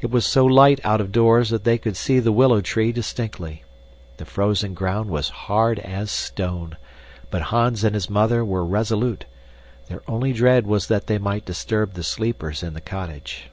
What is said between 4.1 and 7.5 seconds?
The frozen ground was hard as stone, but